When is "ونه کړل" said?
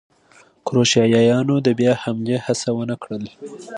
2.77-3.23